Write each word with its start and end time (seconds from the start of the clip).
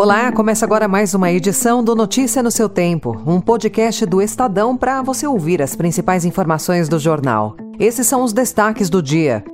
Olá, 0.00 0.32
começa 0.32 0.64
agora 0.64 0.88
mais 0.88 1.12
uma 1.12 1.30
edição 1.30 1.84
do 1.84 1.94
Notícia 1.94 2.42
no 2.42 2.50
seu 2.50 2.70
Tempo, 2.70 3.22
um 3.26 3.38
podcast 3.38 4.06
do 4.06 4.22
Estadão 4.22 4.74
para 4.74 5.02
você 5.02 5.26
ouvir 5.26 5.60
as 5.60 5.76
principais 5.76 6.24
informações 6.24 6.88
do 6.88 6.98
jornal. 6.98 7.54
Esses 7.78 8.06
são 8.06 8.24
os 8.24 8.32
destaques 8.32 8.88
do 8.88 9.02
dia. 9.02 9.44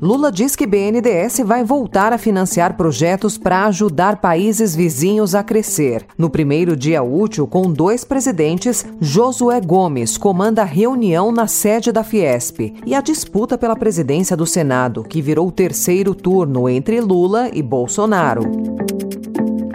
Lula 0.00 0.32
diz 0.32 0.56
que 0.56 0.66
BNDES 0.66 1.42
vai 1.44 1.62
voltar 1.62 2.14
a 2.14 2.18
financiar 2.18 2.78
projetos 2.78 3.36
para 3.36 3.66
ajudar 3.66 4.22
países 4.22 4.74
vizinhos 4.74 5.34
a 5.34 5.42
crescer. 5.42 6.06
No 6.16 6.30
primeiro 6.30 6.74
dia 6.74 7.02
útil, 7.02 7.46
com 7.46 7.70
dois 7.70 8.02
presidentes, 8.02 8.86
Josué 9.02 9.60
Gomes 9.60 10.16
comanda 10.16 10.62
a 10.62 10.64
reunião 10.64 11.30
na 11.30 11.46
sede 11.46 11.92
da 11.92 12.02
Fiesp 12.02 12.74
e 12.86 12.94
a 12.94 13.02
disputa 13.02 13.58
pela 13.58 13.76
presidência 13.76 14.34
do 14.34 14.46
Senado, 14.46 15.02
que 15.02 15.20
virou 15.20 15.48
o 15.48 15.52
terceiro 15.52 16.14
turno 16.14 16.70
entre 16.70 17.02
Lula 17.02 17.50
e 17.52 17.62
Bolsonaro. 17.62 19.09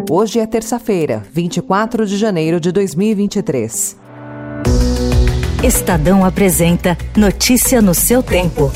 Hoje 0.07 0.39
é 0.39 0.45
terça-feira, 0.45 1.23
24 1.33 2.05
de 2.05 2.15
janeiro 2.15 2.59
de 2.59 2.71
2023. 2.71 3.97
Estadão 5.63 6.23
apresenta 6.23 6.95
Notícia 7.17 7.81
no 7.81 7.95
seu 7.95 8.21
tempo. 8.21 8.71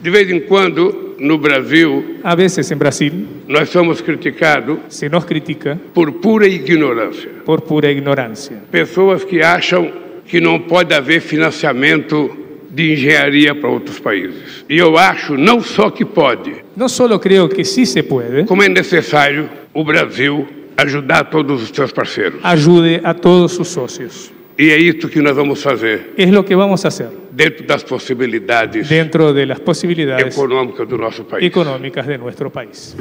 De 0.00 0.08
vez 0.08 0.30
em 0.30 0.40
quando, 0.40 1.14
no 1.18 1.36
Brasil, 1.36 2.20
A 2.24 2.34
veces 2.34 2.70
en 2.70 2.78
Brasil 2.78 3.26
nós 3.46 3.68
somos 3.68 4.00
criticados 4.00 4.78
se 4.88 5.10
nos 5.10 5.26
critica 5.26 5.78
por 5.92 6.10
pura 6.12 6.46
ignorância. 6.48 7.30
por 7.44 7.60
pura 7.60 7.90
ignorancia. 7.90 8.62
Pessoas 8.70 9.24
que 9.24 9.42
acham 9.42 9.92
que 10.24 10.40
não 10.40 10.58
pode 10.58 10.94
haver 10.94 11.20
financiamento 11.20 12.43
de 12.74 12.92
engenharia 12.94 13.54
para 13.54 13.70
outros 13.70 14.00
países. 14.00 14.64
E 14.68 14.76
eu 14.76 14.98
acho 14.98 15.36
não 15.36 15.60
só 15.60 15.90
que 15.90 16.04
pode, 16.04 16.64
No 16.76 16.88
solo 16.88 17.18
creo 17.20 17.48
que 17.48 17.64
sí 17.64 17.86
se 17.86 18.02
puede, 18.02 18.44
como 18.44 18.62
é 18.62 18.68
necessário 18.68 19.48
o 19.72 19.84
Brasil 19.84 20.46
ajudar 20.76 21.30
todos 21.30 21.62
os 21.62 21.68
seus 21.70 21.92
parceiros. 21.92 22.40
ayude 22.42 23.00
a 23.04 23.14
todos 23.14 23.52
sus 23.52 23.68
socios. 23.68 24.32
E 24.58 24.70
é 24.70 24.78
isso 24.78 25.08
que 25.08 25.20
nós 25.20 25.34
vamos 25.36 25.60
fazer 25.62 26.12
Es 26.16 26.30
lo 26.30 26.44
que 26.44 26.54
vamos 26.54 26.84
a 26.84 26.88
hacer 26.88 27.08
dentro 27.32 27.66
das 27.66 27.82
possibilidades 27.82 28.88
dentro 28.88 29.32
de 29.32 29.46
las 29.46 29.58
posibilidades 29.60 30.32
econômicas 30.36 30.86
do 30.88 30.96
nosso 30.96 31.24
país. 31.24 31.44
económicas 31.44 32.06
de 32.06 32.18
nuestro 32.18 32.50
país. 32.50 32.96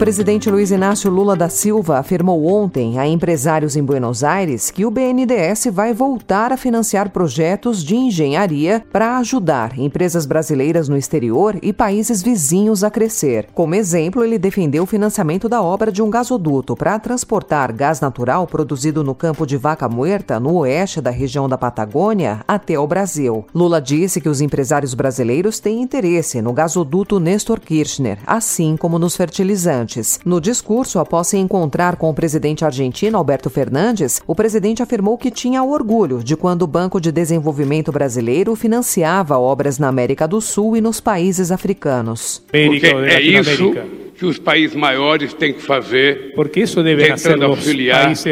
Presidente 0.00 0.48
Luiz 0.48 0.70
Inácio 0.70 1.10
Lula 1.10 1.36
da 1.36 1.50
Silva 1.50 1.98
afirmou 1.98 2.46
ontem 2.46 2.98
a 2.98 3.06
empresários 3.06 3.76
em 3.76 3.84
Buenos 3.84 4.24
Aires 4.24 4.70
que 4.70 4.86
o 4.86 4.90
BNDES 4.90 5.66
vai 5.70 5.92
voltar 5.92 6.54
a 6.54 6.56
financiar 6.56 7.10
projetos 7.10 7.84
de 7.84 7.94
engenharia 7.94 8.82
para 8.90 9.18
ajudar 9.18 9.78
empresas 9.78 10.24
brasileiras 10.24 10.88
no 10.88 10.96
exterior 10.96 11.58
e 11.60 11.70
países 11.70 12.22
vizinhos 12.22 12.82
a 12.82 12.90
crescer. 12.90 13.48
Como 13.52 13.74
exemplo, 13.74 14.24
ele 14.24 14.38
defendeu 14.38 14.84
o 14.84 14.86
financiamento 14.86 15.50
da 15.50 15.60
obra 15.60 15.92
de 15.92 16.00
um 16.00 16.08
gasoduto 16.08 16.74
para 16.74 16.98
transportar 16.98 17.70
gás 17.70 18.00
natural 18.00 18.46
produzido 18.46 19.04
no 19.04 19.14
campo 19.14 19.46
de 19.46 19.58
Vaca 19.58 19.86
Muerta, 19.86 20.40
no 20.40 20.60
oeste 20.60 21.02
da 21.02 21.10
região 21.10 21.46
da 21.46 21.58
Patagônia, 21.58 22.40
até 22.48 22.78
o 22.78 22.86
Brasil. 22.86 23.44
Lula 23.54 23.82
disse 23.82 24.18
que 24.18 24.30
os 24.30 24.40
empresários 24.40 24.94
brasileiros 24.94 25.60
têm 25.60 25.82
interesse 25.82 26.40
no 26.40 26.54
gasoduto 26.54 27.20
Nestor 27.20 27.60
Kirchner, 27.60 28.18
assim 28.26 28.78
como 28.78 28.98
nos 28.98 29.14
fertilizantes. 29.14 29.89
No 30.24 30.40
discurso, 30.40 30.98
após 30.98 31.28
se 31.28 31.36
encontrar 31.36 31.96
com 31.96 32.08
o 32.10 32.14
presidente 32.14 32.64
argentino 32.64 33.18
Alberto 33.18 33.50
Fernandes, 33.50 34.20
o 34.26 34.34
presidente 34.34 34.82
afirmou 34.82 35.18
que 35.18 35.30
tinha 35.30 35.62
orgulho 35.62 36.22
de 36.22 36.36
quando 36.36 36.62
o 36.62 36.66
Banco 36.66 37.00
de 37.00 37.10
Desenvolvimento 37.10 37.90
Brasileiro 37.90 38.54
financiava 38.54 39.38
obras 39.38 39.78
na 39.78 39.88
América 39.88 40.28
do 40.28 40.40
Sul 40.40 40.76
e 40.76 40.80
nos 40.80 41.00
países 41.00 41.50
africanos. 41.50 42.42
Porque 42.50 42.86
é 42.86 43.20
isso 43.20 43.74
que 44.20 44.26
os 44.26 44.38
países 44.38 44.76
maiores 44.76 45.32
têm 45.32 45.54
que 45.54 45.62
fazer 45.62 46.34
Porque 46.34 46.62
deben 46.84 47.10
hacer 47.10 47.30
tentando 47.30 47.46
auxiliar 47.46 48.04
países 48.04 48.26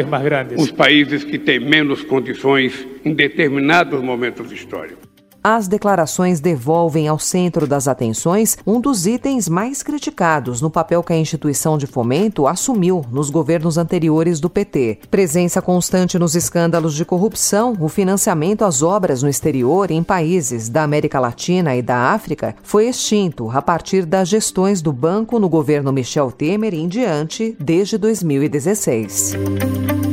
os 0.55 0.69
países 0.69 1.23
que 1.23 1.39
têm 1.39 1.59
menos 1.59 2.03
condições 2.03 2.87
em 3.03 3.11
determinados 3.11 3.99
momentos 3.99 4.51
históricos. 4.51 5.08
As 5.43 5.67
declarações 5.67 6.41
devolvem 6.41 7.07
ao 7.07 7.17
centro 7.17 7.65
das 7.65 7.87
atenções 7.87 8.57
um 8.67 8.81
dos 8.81 9.07
itens 9.07 9.47
mais 9.47 9.81
criticados 9.81 10.61
no 10.61 10.69
papel 10.69 11.01
que 11.01 11.13
a 11.13 11.17
instituição 11.17 11.77
de 11.77 11.87
fomento 11.87 12.45
assumiu 12.45 13.05
nos 13.09 13.29
governos 13.29 13.77
anteriores 13.77 14.39
do 14.39 14.49
PT. 14.49 14.99
Presença 15.09 15.61
constante 15.61 16.19
nos 16.19 16.35
escândalos 16.35 16.93
de 16.93 17.05
corrupção, 17.05 17.75
o 17.79 17.87
financiamento 17.87 18.65
às 18.65 18.81
obras 18.81 19.23
no 19.23 19.29
exterior 19.29 19.91
em 19.91 20.03
países 20.03 20.67
da 20.67 20.83
América 20.83 21.19
Latina 21.19 21.75
e 21.75 21.81
da 21.81 22.11
África 22.11 22.55
foi 22.61 22.89
extinto 22.89 23.49
a 23.49 23.61
partir 23.61 24.05
das 24.05 24.27
gestões 24.27 24.81
do 24.81 24.91
banco 24.91 25.39
no 25.39 25.47
governo 25.47 25.93
Michel 25.93 26.31
Temer 26.31 26.73
em 26.73 26.87
diante 26.87 27.55
desde 27.59 27.97
2016. 27.97 30.08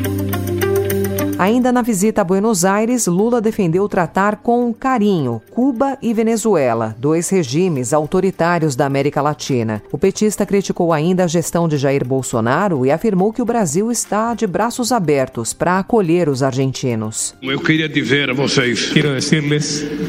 Ainda 1.38 1.70
na 1.70 1.82
visita 1.82 2.22
a 2.22 2.24
Buenos 2.24 2.64
Aires, 2.64 3.06
Lula 3.06 3.42
defendeu 3.42 3.86
tratar 3.90 4.36
com 4.36 4.72
carinho 4.72 5.42
Cuba 5.50 5.98
e 6.00 6.14
Venezuela, 6.14 6.96
dois 6.98 7.28
regimes 7.28 7.92
autoritários 7.92 8.74
da 8.74 8.86
América 8.86 9.20
Latina. 9.20 9.82
O 9.92 9.98
petista 9.98 10.46
criticou 10.46 10.94
ainda 10.94 11.24
a 11.24 11.26
gestão 11.26 11.68
de 11.68 11.76
Jair 11.76 12.06
Bolsonaro 12.06 12.86
e 12.86 12.90
afirmou 12.90 13.34
que 13.34 13.42
o 13.42 13.44
Brasil 13.44 13.92
está 13.92 14.32
de 14.32 14.46
braços 14.46 14.92
abertos 14.92 15.52
para 15.52 15.78
acolher 15.78 16.30
os 16.30 16.42
argentinos. 16.42 17.34
Eu 17.42 17.60
queria 17.60 17.88
dizer 17.88 18.30
a 18.30 18.32
vocês 18.32 18.90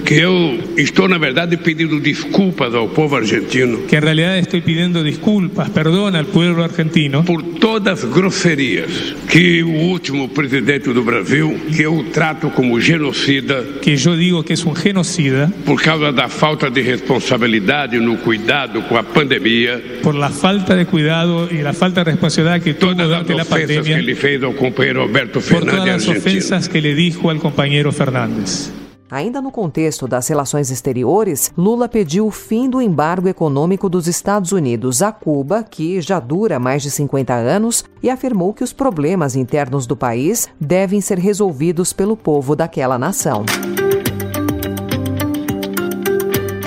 que 0.05 0.15
eu 0.15 0.59
estou, 0.77 1.09
na 1.09 1.17
verdade, 1.17 1.57
pedindo 1.57 1.99
desculpas 1.99 2.73
ao 2.73 2.87
povo 2.87 3.17
argentino 3.17 3.79
que 3.79 3.97
en 3.97 4.01
realidad 4.01 4.37
estoy 4.37 4.61
pidiendo 4.61 5.03
disculpas, 5.03 5.69
perdón 5.71 6.15
al 6.15 6.27
pueblo 6.27 6.63
argentino 6.63 7.25
por 7.25 7.43
todas 7.59 8.05
as 8.05 8.13
grosserias 8.13 9.13
que 9.29 9.61
o 9.61 9.91
último 9.91 10.29
presidente 10.29 10.93
do 10.93 11.03
Brasil, 11.03 11.16
que 11.23 11.81
eu 11.81 12.05
trato 12.11 12.49
como 12.49 12.79
genocida, 12.79 13.63
que 13.81 13.95
yo 13.95 14.15
digo 14.15 14.43
que 14.43 14.53
es 14.53 14.65
un 14.65 14.75
genocida 14.75 15.51
por 15.65 15.81
causa 15.81 16.11
da 16.11 16.27
falta 16.27 16.69
de 16.69 16.81
responsabilidade 16.81 17.99
no 17.99 18.17
cuidado 18.17 18.81
com 18.83 18.97
a 18.97 19.03
pandemia, 19.03 19.81
por 20.01 20.15
la 20.15 20.29
falta 20.29 20.75
de 20.75 20.85
cuidado 20.85 21.49
y 21.51 21.61
la 21.61 21.73
falta 21.73 22.03
de 22.03 22.11
responsabilidad 22.11 22.61
que 22.61 22.73
tuvo 22.73 22.91
todas 22.91 23.05
as 23.05 23.07
durante 23.07 23.33
la 23.35 23.43
ofensas 23.43 23.67
que 23.67 23.75
pandemia, 23.75 23.99
ele 23.99 24.15
fez 24.15 24.43
ao 24.43 24.53
companheiro 24.53 25.01
Alberto 25.01 25.39
por 25.41 25.59
todas 25.59 25.75
Fernandes 25.75 26.07
argentino. 26.07 26.19
ofensas 26.19 26.69
que 26.69 26.81
le 26.81 26.95
dijo 26.95 27.29
al 27.29 27.39
compañero 27.39 27.91
Fernández. 27.91 28.71
Ainda 29.09 29.41
no 29.41 29.51
contexto 29.51 30.07
das 30.07 30.27
relações 30.27 30.69
exteriores, 30.69 31.51
Lula 31.57 31.87
pediu 31.87 32.27
o 32.27 32.31
fim 32.31 32.69
do 32.69 32.81
embargo 32.81 33.27
econômico 33.27 33.87
dos 33.87 34.07
Estados 34.07 34.51
Unidos 34.51 35.01
a 35.01 35.11
Cuba, 35.11 35.63
que 35.63 36.01
já 36.01 36.19
dura 36.19 36.59
mais 36.59 36.83
de 36.83 36.91
50 36.91 37.33
anos, 37.33 37.85
e 38.03 38.09
afirmou 38.09 38.53
que 38.53 38.63
os 38.63 38.73
problemas 38.73 39.35
internos 39.35 39.87
do 39.87 39.95
país 39.95 40.47
devem 40.59 40.99
ser 40.99 41.17
resolvidos 41.17 41.93
pelo 41.93 42.17
povo 42.17 42.55
daquela 42.55 42.97
nação. 42.97 43.45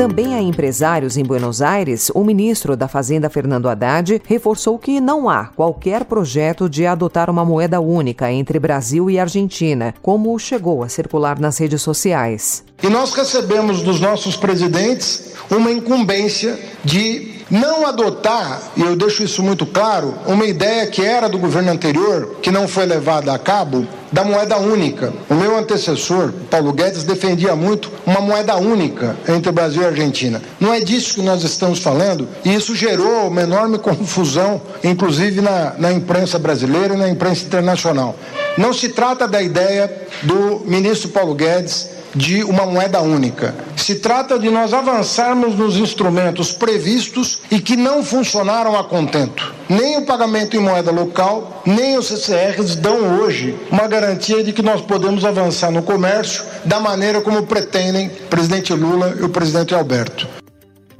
Também 0.01 0.35
a 0.35 0.41
empresários 0.41 1.19
em 1.19 1.23
Buenos 1.23 1.61
Aires, 1.61 2.11
o 2.15 2.25
ministro 2.25 2.75
da 2.75 2.89
Fazenda 2.89 3.29
Fernando 3.29 3.69
Haddad 3.69 4.23
reforçou 4.25 4.79
que 4.79 4.99
não 4.99 5.29
há 5.29 5.49
qualquer 5.49 6.07
projeto 6.07 6.71
de 6.71 6.87
adotar 6.87 7.29
uma 7.29 7.45
moeda 7.45 7.83
única 7.83 8.33
entre 8.33 8.59
Brasil 8.59 9.11
e 9.11 9.21
Argentina, 9.21 9.95
como 10.01 10.39
chegou 10.39 10.83
a 10.83 10.89
circular 10.89 11.39
nas 11.39 11.59
redes 11.59 11.83
sociais. 11.83 12.65
E 12.83 12.89
nós 12.89 13.13
recebemos 13.13 13.83
dos 13.83 14.01
nossos 14.01 14.39
presidentes 14.39 15.35
uma 15.51 15.71
incumbência 15.71 16.59
de 16.83 17.40
não 17.51 17.87
adotar, 17.87 18.63
e 18.77 18.83
eu 18.83 18.95
deixo 18.95 19.25
isso 19.25 19.43
muito 19.43 19.67
claro, 19.67 20.15
uma 20.27 20.47
ideia 20.47 20.87
que 20.87 21.03
era 21.03 21.29
do 21.29 21.39
governo 21.39 21.73
anterior, 21.73 22.37
que 22.41 22.51
não 22.51 22.69
foi 22.69 22.87
levada 22.87 23.33
a 23.33 23.39
cabo, 23.39 23.87
da 24.13 24.25
moeda 24.25 24.57
única. 24.59 25.13
O 25.29 25.35
meu 25.35 25.57
antecessor, 25.57 26.33
Paulo 26.51 26.73
Guedes, 26.73 27.05
defendia 27.05 27.55
muito 27.55 27.91
uma 28.07 28.21
moeda 28.21 28.57
única 28.57 29.17
entre 29.29 29.53
Brasil 29.53 29.83
e 29.83 29.87
Argentina. 29.87 30.43
Não 30.59 30.73
é 30.73 30.81
disso 30.81 31.15
que 31.15 31.23
nós 31.23 31.43
estamos 31.45 31.79
falando, 31.79 32.29
e 32.45 32.55
isso 32.55 32.75
gerou 32.75 33.29
uma 33.29 33.43
enorme 33.43 33.79
confusão, 33.81 34.61
inclusive 34.83 35.41
na, 35.41 35.75
na 35.79 35.93
imprensa 35.93 36.39
brasileira 36.39 36.95
e 36.95 36.99
na 36.99 37.09
imprensa 37.09 37.45
internacional. 37.45 38.17
Não 38.59 38.73
se 38.73 38.89
trata 38.91 39.27
da 39.27 39.41
ideia 39.41 39.91
do 40.23 40.63
ministro 40.67 41.09
Paulo 41.11 41.35
Guedes 41.35 42.00
de 42.15 42.43
uma 42.45 42.67
moeda 42.67 43.01
única. 43.01 43.55
Se 43.77 43.97
trata 43.97 44.39
de 44.39 44.51
nós 44.51 44.73
avançarmos 44.73 45.55
nos 45.57 45.77
instrumentos 45.77 46.53
previstos 46.53 47.41
e 47.51 47.61
que 47.61 47.77
não 47.77 48.03
funcionaram 48.05 48.79
a 48.79 48.85
contento. 48.85 49.55
Nem 49.69 49.99
o 49.99 50.07
pagamento 50.07 50.57
em 50.57 50.61
moeda 50.61 50.91
local, 50.91 51.63
nem 51.65 51.97
os 51.97 52.09
CCRs 52.09 52.77
dão 52.77 53.21
hoje 53.21 53.59
uma 53.71 53.87
garantia 53.87 54.43
de 54.43 54.53
que 54.53 54.63
nós 54.63 54.81
podemos 54.81 55.25
avançar 55.25 55.71
no 55.71 55.83
comércio 55.83 56.45
da 56.65 56.81
maneira 56.81 57.21
como 57.21 57.47
pretendem 57.47 58.09
o 58.09 58.29
presidente 58.29 58.73
Lula 58.73 59.17
e 59.19 59.23
o 59.23 59.29
presidente 59.29 59.75
Alberto. 59.75 60.41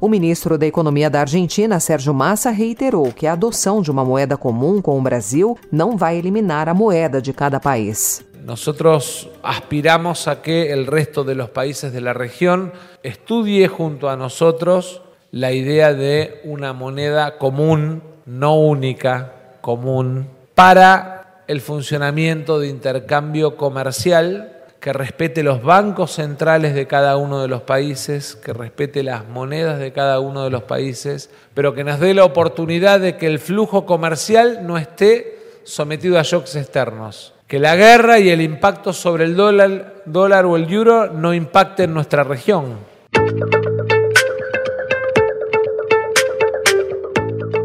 O 0.01 0.09
ministro 0.09 0.57
da 0.57 0.65
Economia 0.65 1.11
da 1.11 1.19
Argentina, 1.19 1.79
Sérgio 1.79 2.11
Massa, 2.11 2.49
reiterou 2.49 3.11
que 3.11 3.27
a 3.27 3.33
adoção 3.33 3.83
de 3.83 3.91
uma 3.91 4.03
moeda 4.03 4.35
comum 4.35 4.81
com 4.81 4.97
o 4.97 5.01
Brasil 5.01 5.55
não 5.71 5.95
vai 5.95 6.17
eliminar 6.17 6.67
a 6.67 6.73
moeda 6.73 7.21
de 7.21 7.31
cada 7.31 7.59
país. 7.59 8.25
Nosotros 8.43 9.29
aspiramos 9.43 10.27
a 10.27 10.41
que 10.41 10.71
el 10.71 10.87
resto 10.87 11.23
de 11.23 11.35
los 11.35 11.49
países 11.49 11.93
de 11.93 12.01
la 12.01 12.13
región 12.13 12.73
estudie 13.03 13.67
junto 13.67 14.09
a 14.09 14.17
nosotros 14.17 15.01
la 15.31 15.51
idea 15.51 15.93
de 15.93 16.41
una 16.43 16.73
moneda 16.73 17.37
común, 17.37 18.03
no 18.25 18.55
única, 18.55 19.33
común, 19.61 20.27
para 20.55 21.43
el 21.47 21.61
funcionamiento 21.61 22.59
de 22.59 22.67
intercambio 22.67 23.55
comercial 23.55 24.57
que 24.81 24.93
respete 24.93 25.43
los 25.43 25.61
bancos 25.61 26.13
centrales 26.13 26.73
de 26.73 26.87
cada 26.87 27.15
uno 27.15 27.41
de 27.41 27.47
los 27.47 27.61
países, 27.61 28.35
que 28.35 28.51
respete 28.51 29.03
las 29.03 29.27
monedas 29.27 29.79
de 29.79 29.93
cada 29.93 30.19
uno 30.19 30.43
de 30.43 30.49
los 30.49 30.63
países, 30.63 31.29
pero 31.53 31.75
que 31.75 31.83
nos 31.83 31.99
dé 31.99 32.15
la 32.15 32.25
oportunidad 32.25 32.99
de 32.99 33.15
que 33.15 33.27
el 33.27 33.37
flujo 33.37 33.85
comercial 33.85 34.65
no 34.65 34.79
esté 34.79 35.37
sometido 35.63 36.17
a 36.17 36.23
shocks 36.23 36.55
externos, 36.55 37.35
que 37.51 37.59
la 37.59 37.75
guerra 37.75 38.17
y 38.17 38.29
el 38.29 38.39
impacto 38.39 38.93
sobre 38.93 39.25
el 39.25 39.35
dólar, 39.35 40.03
dólar 40.05 40.45
o 40.45 40.55
el 40.55 40.71
euro 40.71 41.11
no 41.11 41.33
impacten 41.33 41.93
nuestra 41.93 42.23
región. 42.23 42.77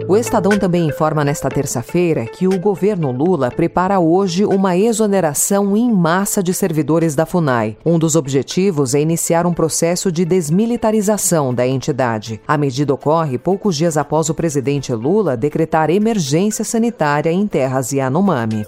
O 0.08 0.16
Estadão 0.16 0.58
também 0.58 0.88
informa 0.88 1.24
nesta 1.24 1.48
terça-feira 1.48 2.26
que 2.26 2.48
o 2.48 2.58
governo 2.58 3.12
Lula 3.12 3.48
prepara 3.48 4.00
hoje 4.00 4.44
uma 4.44 4.76
exoneração 4.76 5.76
em 5.76 5.88
massa 5.92 6.42
de 6.42 6.52
servidores 6.52 7.14
da 7.14 7.24
FUNAI. 7.24 7.76
Um 7.86 7.96
dos 7.96 8.16
objetivos 8.16 8.92
é 8.92 9.00
iniciar 9.00 9.46
um 9.46 9.54
processo 9.54 10.10
de 10.10 10.24
desmilitarização 10.24 11.54
da 11.54 11.64
entidade. 11.64 12.40
A 12.46 12.58
medida 12.58 12.92
ocorre 12.92 13.38
poucos 13.38 13.76
dias 13.76 13.96
após 13.96 14.28
o 14.28 14.34
presidente 14.34 14.92
Lula 14.92 15.36
decretar 15.36 15.90
emergência 15.90 16.64
sanitária 16.64 17.30
em 17.30 17.46
terras 17.46 17.92
Yanomami. 17.92 18.66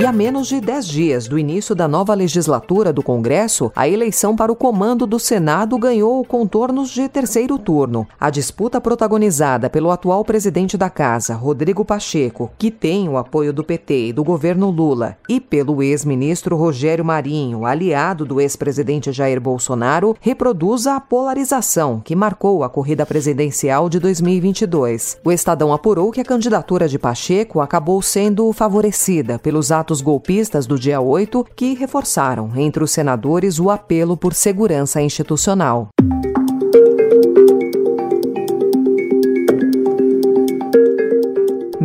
E 0.00 0.06
a 0.06 0.12
menos 0.12 0.48
de 0.48 0.62
10 0.62 0.88
dias 0.88 1.28
do 1.28 1.38
início 1.38 1.74
da 1.74 1.86
nova 1.86 2.14
legislatura 2.14 2.90
do 2.90 3.02
Congresso, 3.02 3.70
a 3.76 3.86
eleição 3.86 4.34
para 4.34 4.50
o 4.50 4.56
comando 4.56 5.06
do 5.06 5.18
Senado 5.18 5.76
ganhou 5.76 6.24
contornos 6.24 6.88
de 6.88 7.06
terceiro 7.06 7.58
turno. 7.58 8.08
A 8.18 8.30
disputa 8.30 8.80
protagonizada 8.80 9.68
pelo 9.68 9.90
atual 9.90 10.24
presidente 10.24 10.78
da 10.78 10.88
Casa, 10.88 11.34
Rodrigo 11.34 11.84
Pacheco, 11.84 12.50
que 12.56 12.70
tem 12.70 13.10
o 13.10 13.18
apoio 13.18 13.52
do 13.52 13.62
PT 13.62 14.06
e 14.06 14.12
do 14.14 14.24
governo 14.24 14.70
Lula, 14.70 15.18
e 15.28 15.38
pelo 15.38 15.82
ex-ministro 15.82 16.56
Rogério 16.56 17.04
Marinho, 17.04 17.66
aliado 17.66 18.24
do 18.24 18.40
ex-presidente 18.40 19.12
Jair 19.12 19.38
Bolsonaro, 19.38 20.16
reproduz 20.18 20.86
a 20.86 20.98
polarização 20.98 22.00
que 22.02 22.16
marcou 22.16 22.64
a 22.64 22.70
corrida 22.70 23.04
presidencial 23.04 23.90
de 23.90 24.00
2022. 24.00 25.18
O 25.22 25.30
Estadão 25.30 25.74
apurou 25.74 26.10
que 26.10 26.22
a 26.22 26.24
candidatura 26.24 26.88
de 26.88 26.98
Pacheco 26.98 27.60
acabou 27.60 28.00
sendo 28.00 28.50
favorecida 28.54 29.38
pelos 29.38 29.70
atos 29.70 29.89
atos 29.90 30.00
golpistas 30.00 30.66
do 30.66 30.78
dia 30.78 31.00
8 31.00 31.44
que 31.56 31.74
reforçaram 31.74 32.52
entre 32.56 32.84
os 32.84 32.92
senadores 32.92 33.58
o 33.58 33.70
apelo 33.70 34.16
por 34.16 34.32
segurança 34.32 35.02
institucional. 35.02 35.88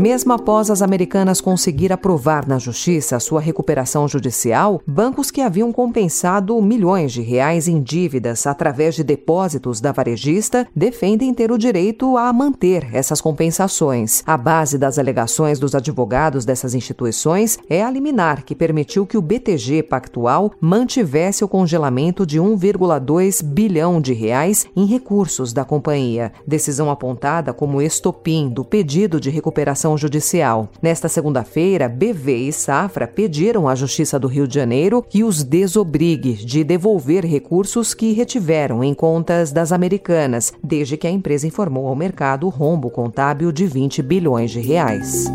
Mesmo 0.05 0.33
após 0.33 0.69
as 0.69 0.83
americanas 0.83 1.41
conseguir 1.41 1.91
aprovar 1.91 2.47
na 2.47 2.59
justiça 2.59 3.19
sua 3.19 3.41
recuperação 3.41 4.07
judicial, 4.07 4.79
bancos 4.85 5.31
que 5.31 5.41
haviam 5.41 5.73
compensado 5.73 6.61
milhões 6.61 7.11
de 7.11 7.23
reais 7.23 7.67
em 7.67 7.81
dívidas 7.81 8.45
através 8.45 8.93
de 8.93 9.03
depósitos 9.03 9.81
da 9.81 9.91
varejista 9.91 10.67
defendem 10.75 11.33
ter 11.33 11.51
o 11.51 11.57
direito 11.57 12.17
a 12.17 12.31
manter 12.31 12.87
essas 12.93 13.19
compensações. 13.19 14.21
A 14.27 14.37
base 14.37 14.77
das 14.77 14.99
alegações 14.99 15.57
dos 15.57 15.73
advogados 15.73 16.45
dessas 16.45 16.75
instituições 16.75 17.57
é 17.67 17.83
a 17.83 17.89
liminar 17.89 18.45
que 18.45 18.53
permitiu 18.53 19.07
que 19.07 19.17
o 19.17 19.23
BTG 19.23 19.81
Pactual 19.81 20.51
mantivesse 20.61 21.43
o 21.43 21.47
congelamento 21.47 22.27
de 22.27 22.39
1,2 22.39 23.43
bilhão 23.43 23.99
de 23.99 24.13
reais 24.13 24.67
em 24.75 24.85
recursos 24.85 25.51
da 25.51 25.65
companhia, 25.65 26.31
decisão 26.45 26.91
apontada 26.91 27.51
como 27.51 27.81
estopim 27.81 28.47
do 28.49 28.63
pedido 28.63 29.19
de 29.19 29.31
recuperação 29.31 29.94
judicial. 29.97 30.69
Nesta 30.81 31.07
segunda-feira, 31.07 31.87
BV 31.89 32.47
e 32.47 32.53
Safra 32.53 33.07
pediram 33.07 33.67
à 33.67 33.75
Justiça 33.75 34.19
do 34.19 34.27
Rio 34.27 34.47
de 34.47 34.55
Janeiro 34.55 35.03
que 35.07 35.23
os 35.23 35.43
desobrigue 35.43 36.33
de 36.33 36.63
devolver 36.63 37.25
recursos 37.25 37.93
que 37.93 38.13
retiveram 38.13 38.83
em 38.83 38.93
contas 38.93 39.51
das 39.51 39.71
americanas, 39.71 40.53
desde 40.63 40.97
que 40.97 41.07
a 41.07 41.11
empresa 41.11 41.47
informou 41.47 41.87
ao 41.87 41.95
mercado 41.95 42.45
o 42.45 42.49
rombo 42.49 42.89
contábil 42.89 43.51
de 43.51 43.65
20 43.65 44.01
bilhões 44.01 44.51
de 44.51 44.59
reais. 44.59 45.25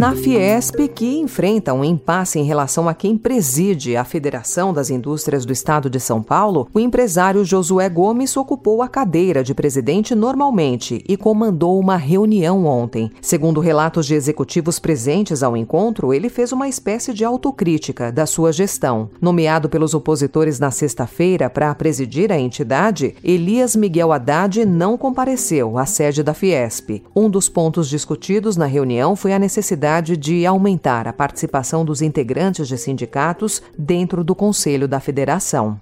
Na 0.00 0.16
Fiesp, 0.16 0.88
que 0.94 1.18
enfrenta 1.18 1.74
um 1.74 1.84
impasse 1.84 2.38
em 2.38 2.42
relação 2.42 2.88
a 2.88 2.94
quem 2.94 3.18
preside 3.18 3.98
a 3.98 4.02
Federação 4.02 4.72
das 4.72 4.88
Indústrias 4.88 5.44
do 5.44 5.52
Estado 5.52 5.90
de 5.90 6.00
São 6.00 6.22
Paulo, 6.22 6.66
o 6.72 6.80
empresário 6.80 7.44
Josué 7.44 7.86
Gomes 7.90 8.34
ocupou 8.34 8.80
a 8.80 8.88
cadeira 8.88 9.44
de 9.44 9.52
presidente 9.52 10.14
normalmente 10.14 11.04
e 11.06 11.18
comandou 11.18 11.78
uma 11.78 11.98
reunião 11.98 12.64
ontem. 12.64 13.10
Segundo 13.20 13.60
relatos 13.60 14.06
de 14.06 14.14
executivos 14.14 14.78
presentes 14.78 15.42
ao 15.42 15.54
encontro, 15.54 16.14
ele 16.14 16.30
fez 16.30 16.50
uma 16.50 16.66
espécie 16.66 17.12
de 17.12 17.22
autocrítica 17.22 18.10
da 18.10 18.24
sua 18.24 18.54
gestão. 18.54 19.10
Nomeado 19.20 19.68
pelos 19.68 19.92
opositores 19.92 20.58
na 20.58 20.70
sexta-feira 20.70 21.50
para 21.50 21.74
presidir 21.74 22.32
a 22.32 22.38
entidade, 22.38 23.14
Elias 23.22 23.76
Miguel 23.76 24.14
Haddad 24.14 24.64
não 24.64 24.96
compareceu 24.96 25.76
à 25.76 25.84
sede 25.84 26.22
da 26.22 26.32
Fiesp. 26.32 27.02
Um 27.14 27.28
dos 27.28 27.50
pontos 27.50 27.86
discutidos 27.86 28.56
na 28.56 28.64
reunião 28.64 29.14
foi 29.14 29.34
a 29.34 29.38
necessidade 29.38 29.89
necessidade 29.90 30.16
de 30.16 30.46
aumentar 30.46 31.08
a 31.08 31.12
participação 31.12 31.84
dos 31.84 32.00
integrantes 32.00 32.68
de 32.68 32.78
sindicatos 32.78 33.60
dentro 33.76 34.22
do 34.22 34.34
Conselho 34.34 34.86
da 34.86 35.00
Federação. 35.00 35.80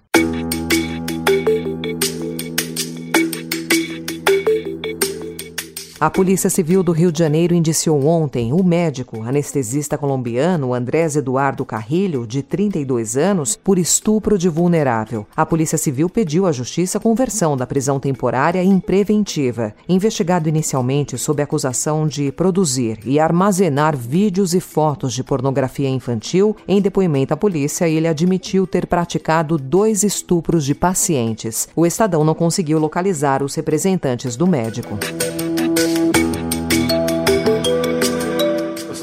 A 6.00 6.09
Polícia 6.09 6.49
Civil 6.49 6.85
do 6.85 6.93
Rio 6.93 7.11
de 7.11 7.19
Janeiro 7.19 7.53
indiciou 7.53 8.06
ontem 8.06 8.53
o 8.53 8.62
médico 8.62 9.21
anestesista 9.25 9.99
colombiano 9.99 10.73
Andrés 10.73 11.17
Eduardo 11.17 11.65
Carrilho, 11.65 12.25
de 12.25 12.41
32 12.41 13.17
anos, 13.17 13.56
por 13.56 13.81
estupro 13.81 14.39
de 14.39 14.49
vulnerável. 14.49 15.27
A 15.37 15.45
Polícia 15.45 15.77
Civil 15.77 16.09
pediu 16.09 16.47
à 16.47 16.53
Justiça 16.53 17.00
conversão 17.00 17.56
da 17.56 17.67
prisão 17.67 17.99
temporária 17.99 18.62
em 18.62 18.79
preventiva. 18.79 19.75
Investigado 19.89 20.49
inicialmente 20.49 21.19
sob 21.19 21.43
acusação 21.43 22.06
de 22.06 22.31
produzir 22.31 23.01
e 23.05 23.19
armazenar 23.19 23.97
vídeos 23.97 24.55
e 24.55 24.61
fotos 24.61 25.13
de 25.13 25.25
pornografia 25.25 25.89
infantil, 25.89 26.55
em 26.69 26.81
depoimento 26.81 27.34
à 27.34 27.37
polícia, 27.37 27.89
ele 27.89 28.06
admitiu 28.06 28.69
ter 28.69 28.87
praticado 28.87 29.58
dois 29.58 30.05
estupros 30.05 30.65
de 30.65 30.77
pacientes. 30.77 31.69
O 31.75 31.84
Estadão 31.84 32.22
não 32.22 32.37
conseguiu 32.37 32.79
localizar 32.79 33.43
os 33.43 33.56
representantes 33.56 34.37
do 34.37 34.46
médico. 34.46 34.96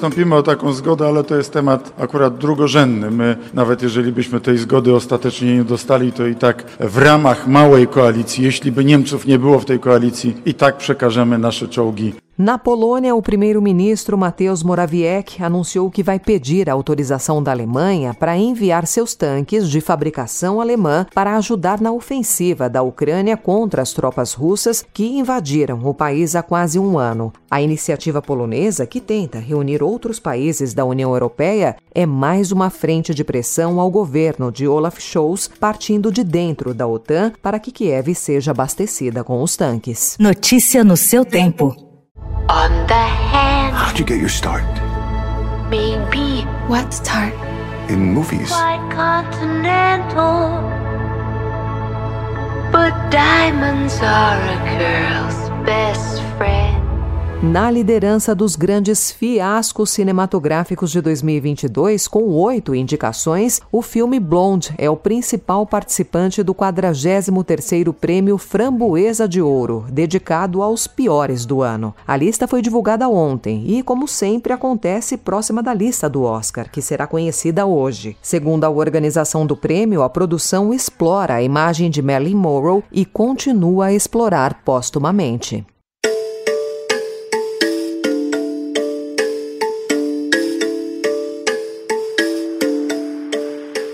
Wystąpimy 0.10 0.36
o 0.36 0.44
taką 0.44 0.74
zgodę, 0.74 1.08
ale 1.08 1.24
to 1.24 1.36
jest 1.36 1.54
temat 1.54 1.94
akurat 1.98 2.38
drugorzędny. 2.38 3.12
My, 3.12 3.38
nawet 3.54 3.82
jeżeli 3.82 4.12
byśmy 4.12 4.40
tej 4.40 4.58
zgody 4.58 4.96
ostatecznie 4.96 5.56
nie 5.58 5.64
dostali, 5.64 6.12
to 6.12 6.28
i 6.28 6.36
tak 6.36 6.64
w 6.80 6.98
ramach 6.98 7.48
małej 7.48 7.88
koalicji, 7.88 8.44
jeśli 8.44 8.72
by 8.72 8.86
Niemców 8.86 9.26
nie 9.26 9.40
było 9.40 9.60
w 9.60 9.66
tej 9.66 9.80
koalicji, 9.80 10.38
i 10.46 10.54
tak 10.54 10.78
przekażemy 10.78 11.38
nasze 11.38 11.68
czołgi 11.68 12.25
Na 12.38 12.58
Polônia, 12.58 13.16
o 13.16 13.22
primeiro-ministro 13.22 14.18
Mateusz 14.18 14.62
Morawiecki 14.62 15.42
anunciou 15.42 15.90
que 15.90 16.04
vai 16.04 16.20
pedir 16.20 16.70
a 16.70 16.74
autorização 16.74 17.42
da 17.42 17.52
Alemanha 17.52 18.14
para 18.14 18.36
enviar 18.36 18.86
seus 18.86 19.16
tanques 19.16 19.70
de 19.70 19.80
fabricação 19.80 20.60
alemã 20.60 21.08
para 21.16 21.38
ajudar 21.38 21.80
na 21.80 21.94
ofensiva 21.94 22.70
da 22.70 22.82
Ucrânia 22.82 23.38
contra 23.38 23.82
as 23.82 23.94
tropas 23.94 24.34
russas 24.34 24.86
que 24.94 25.18
invadiram 25.18 25.80
o 25.86 25.94
país 25.94 26.36
há 26.36 26.44
quase 26.44 26.78
um 26.78 27.00
ano. 27.00 27.32
A 27.50 27.62
iniciativa 27.62 28.22
polonesa, 28.22 28.86
que 28.86 29.00
tenta 29.00 29.40
reunir 29.40 29.82
outros 29.82 30.20
países 30.20 30.74
da 30.74 30.84
União 30.84 31.14
Europeia, 31.14 31.78
é 31.94 32.06
mais 32.06 32.52
uma 32.52 32.70
frente 32.70 33.16
de 33.16 33.24
pressão 33.24 33.80
ao 33.80 33.90
governo 33.90 34.52
de 34.52 34.68
Olaf 34.68 35.00
Scholz, 35.00 35.50
partindo 35.58 36.12
de 36.12 36.22
dentro 36.22 36.74
da 36.74 36.86
OTAN 36.86 37.32
para 37.42 37.60
que 37.60 37.72
Kiev 37.72 38.14
seja 38.14 38.52
abastecida 38.52 39.24
com 39.24 39.42
os 39.42 39.56
tanques. 39.56 40.18
Notícia 40.20 40.84
no 40.84 40.98
seu 40.98 41.24
tempo. 41.24 41.85
On 42.50 42.72
the 42.88 42.94
hand. 42.94 43.76
How'd 43.76 44.00
you 44.00 44.06
get 44.06 44.20
your 44.20 44.30
start? 44.30 44.64
Maybe 45.70 46.42
What 46.68 46.94
start? 46.94 47.34
In 47.90 48.14
movies. 48.14 48.50
quite 48.50 48.90
continental. 48.92 50.62
But 52.72 52.94
diamonds 53.10 53.96
are 54.02 54.40
a 54.56 54.58
girl's 54.78 55.50
best 55.66 56.22
friend. 56.38 56.85
Na 57.52 57.70
liderança 57.70 58.34
dos 58.34 58.56
grandes 58.56 59.12
fiascos 59.12 59.92
cinematográficos 59.92 60.92
de 60.92 61.00
2022, 61.00 62.08
com 62.08 62.24
oito 62.32 62.74
indicações, 62.74 63.62
o 63.72 63.82
filme 63.82 64.20
Blonde 64.20 64.74
é 64.78 64.90
o 64.90 64.98
principal 64.98 65.66
participante 65.66 66.42
do 66.42 66.56
43º 66.56 67.94
Prêmio 67.94 68.38
Framboesa 68.38 69.28
de 69.28 69.42
Ouro, 69.42 69.86
dedicado 69.90 70.62
aos 70.62 70.88
piores 70.88 71.46
do 71.46 71.62
ano. 71.62 71.94
A 72.08 72.18
lista 72.18 72.48
foi 72.48 72.62
divulgada 72.62 73.08
ontem 73.08 73.64
e, 73.68 73.84
como 73.84 74.08
sempre, 74.08 74.52
acontece 74.52 75.16
próxima 75.16 75.62
da 75.62 75.74
lista 75.74 76.10
do 76.10 76.24
Oscar, 76.24 76.70
que 76.72 76.82
será 76.82 77.06
conhecida 77.06 77.66
hoje. 77.66 78.18
Segundo 78.22 78.64
a 78.64 78.70
organização 78.70 79.46
do 79.46 79.56
prêmio, 79.56 80.04
a 80.04 80.10
produção 80.10 80.74
explora 80.74 81.36
a 81.36 81.44
imagem 81.44 81.90
de 81.90 82.02
Marilyn 82.02 82.36
Monroe 82.36 82.84
e 82.92 83.06
continua 83.06 83.86
a 83.88 83.94
explorar 83.94 84.62
póstumamente. 84.64 85.66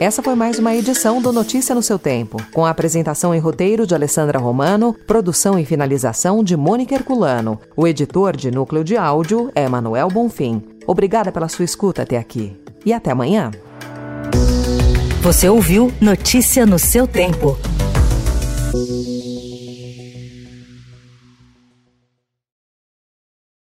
Essa 0.01 0.23
foi 0.23 0.33
mais 0.33 0.57
uma 0.57 0.73
edição 0.73 1.21
do 1.21 1.31
Notícia 1.31 1.75
no 1.75 1.83
seu 1.83 1.99
Tempo, 1.99 2.37
com 2.51 2.65
a 2.65 2.71
apresentação 2.71 3.35
e 3.35 3.37
roteiro 3.37 3.85
de 3.85 3.93
Alessandra 3.93 4.39
Romano, 4.39 4.95
produção 5.05 5.59
e 5.59 5.63
finalização 5.63 6.43
de 6.43 6.57
Mônica 6.57 6.95
Herculano. 6.95 7.59
O 7.77 7.87
editor 7.87 8.35
de 8.35 8.49
núcleo 8.49 8.83
de 8.83 8.97
áudio 8.97 9.51
é 9.53 9.69
Manuel 9.69 10.07
Bonfim. 10.07 10.63
Obrigada 10.87 11.31
pela 11.31 11.47
sua 11.47 11.65
escuta 11.65 12.01
até 12.01 12.17
aqui. 12.17 12.59
E 12.83 12.91
até 12.91 13.11
amanhã. 13.11 13.51
Você 15.21 15.47
ouviu 15.47 15.93
Notícia 16.01 16.65
no 16.65 16.79
seu 16.79 17.05
Tempo. 17.05 17.55